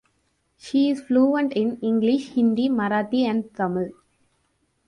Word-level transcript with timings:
She 0.57 0.89
is 0.89 1.01
fluent 1.01 1.53
in 1.53 1.77
English, 1.79 2.29
Hindi, 2.31 2.69
Marathi 2.69 3.23
and 3.25 3.53
Tamil. 3.53 3.91